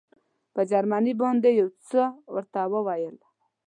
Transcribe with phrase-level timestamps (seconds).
[0.53, 2.01] په جرمني باندې یې یو څه
[2.33, 3.15] ورته وویل.